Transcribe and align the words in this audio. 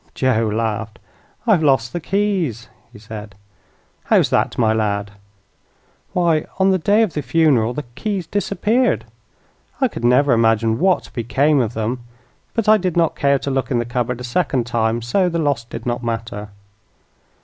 Joe 0.15 0.49
laughed. 0.51 0.97
"I've 1.45 1.61
lost 1.61 1.93
the 1.93 1.99
keys," 1.99 2.69
he 2.91 2.97
said. 2.97 3.35
"How's 4.05 4.31
that, 4.31 4.57
my 4.57 4.73
lad?" 4.73 5.11
"Why, 6.13 6.47
on 6.57 6.71
the 6.71 6.79
day 6.79 7.03
of 7.03 7.13
the 7.13 7.21
funeral 7.21 7.75
the 7.75 7.83
keys 7.93 8.25
disappeared. 8.25 9.05
I 9.79 9.87
could 9.87 10.03
never 10.03 10.33
imagine 10.33 10.79
what 10.79 11.13
became 11.13 11.59
of 11.61 11.75
them. 11.75 11.99
But 12.55 12.67
I 12.67 12.77
did 12.77 12.97
not 12.97 13.15
care 13.15 13.37
to 13.37 13.51
look 13.51 13.69
in 13.69 13.77
the 13.77 13.85
cupboard 13.85 14.19
a 14.19 14.23
second 14.23 14.65
time, 14.65 15.03
so 15.03 15.29
the 15.29 15.37
loss 15.37 15.65
did 15.65 15.85
not 15.85 16.03
matter." 16.03 16.49